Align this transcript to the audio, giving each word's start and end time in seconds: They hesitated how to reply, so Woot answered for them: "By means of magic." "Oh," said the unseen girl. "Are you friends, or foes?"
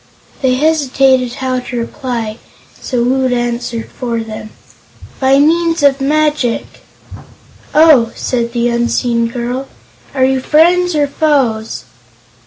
They 0.41 0.55
hesitated 0.55 1.35
how 1.35 1.59
to 1.59 1.77
reply, 1.77 2.39
so 2.73 3.03
Woot 3.03 3.31
answered 3.31 3.87
for 3.91 4.19
them: 4.21 4.49
"By 5.19 5.37
means 5.37 5.83
of 5.83 6.01
magic." 6.01 6.65
"Oh," 7.75 8.11
said 8.15 8.51
the 8.51 8.67
unseen 8.67 9.27
girl. 9.27 9.67
"Are 10.15 10.25
you 10.25 10.39
friends, 10.39 10.95
or 10.95 11.05
foes?" 11.05 11.83